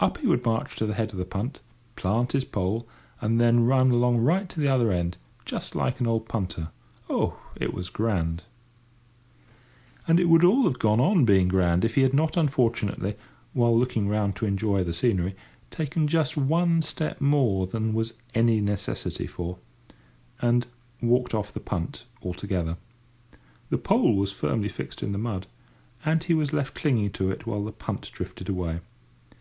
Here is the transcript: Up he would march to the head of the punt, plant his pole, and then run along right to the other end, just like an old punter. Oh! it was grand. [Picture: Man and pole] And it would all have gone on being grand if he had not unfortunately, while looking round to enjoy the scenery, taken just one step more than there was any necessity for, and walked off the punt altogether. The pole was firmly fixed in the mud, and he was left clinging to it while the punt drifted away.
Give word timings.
Up 0.00 0.16
he 0.18 0.26
would 0.26 0.44
march 0.44 0.74
to 0.74 0.84
the 0.84 0.94
head 0.94 1.12
of 1.12 1.16
the 1.20 1.24
punt, 1.24 1.60
plant 1.94 2.32
his 2.32 2.44
pole, 2.44 2.88
and 3.20 3.40
then 3.40 3.66
run 3.66 3.92
along 3.92 4.16
right 4.16 4.48
to 4.48 4.58
the 4.58 4.66
other 4.66 4.90
end, 4.90 5.16
just 5.44 5.76
like 5.76 6.00
an 6.00 6.08
old 6.08 6.26
punter. 6.28 6.70
Oh! 7.08 7.38
it 7.54 7.72
was 7.72 7.88
grand. 7.88 8.38
[Picture: 8.42 8.44
Man 8.48 9.46
and 9.46 10.06
pole] 10.06 10.10
And 10.10 10.20
it 10.20 10.28
would 10.28 10.42
all 10.44 10.64
have 10.64 10.80
gone 10.80 10.98
on 10.98 11.24
being 11.24 11.46
grand 11.46 11.84
if 11.84 11.94
he 11.94 12.00
had 12.02 12.12
not 12.12 12.36
unfortunately, 12.36 13.14
while 13.52 13.78
looking 13.78 14.08
round 14.08 14.34
to 14.34 14.44
enjoy 14.46 14.82
the 14.82 14.92
scenery, 14.92 15.36
taken 15.70 16.08
just 16.08 16.36
one 16.36 16.82
step 16.82 17.20
more 17.20 17.64
than 17.68 17.90
there 17.90 17.94
was 17.94 18.14
any 18.34 18.60
necessity 18.60 19.28
for, 19.28 19.58
and 20.42 20.66
walked 21.00 21.32
off 21.32 21.52
the 21.52 21.60
punt 21.60 22.06
altogether. 22.24 22.76
The 23.68 23.78
pole 23.78 24.16
was 24.16 24.32
firmly 24.32 24.68
fixed 24.68 25.00
in 25.00 25.12
the 25.12 25.18
mud, 25.18 25.46
and 26.04 26.24
he 26.24 26.34
was 26.34 26.52
left 26.52 26.74
clinging 26.74 27.12
to 27.12 27.30
it 27.30 27.46
while 27.46 27.64
the 27.64 27.70
punt 27.70 28.10
drifted 28.12 28.48
away. 28.48 28.80